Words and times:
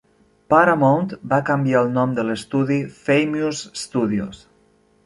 Paramount 0.53 1.11
va 1.33 1.39
canviar 1.51 1.83
el 1.85 1.91
nom 1.99 2.17
de 2.21 2.27
l'estudi 2.31 2.79
Famous 3.05 3.63
Studios. 3.85 4.43